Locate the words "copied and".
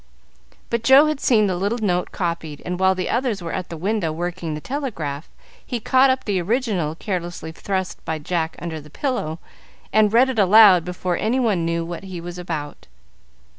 2.11-2.79